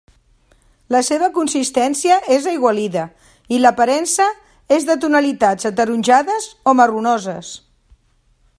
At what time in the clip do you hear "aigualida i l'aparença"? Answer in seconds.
2.51-4.27